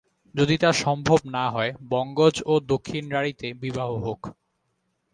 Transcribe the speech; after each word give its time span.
যদি 0.35 0.55
তা 0.57 0.69
সম্ভব 0.75 1.19
না 1.27 1.45
হয়, 1.49 1.71
বঙ্গজ 1.89 2.35
ও 2.45 2.53
দক্ষিণরাঢ়ীতে 2.67 3.47
বিবাহ 3.53 3.89
হোক। 3.97 4.21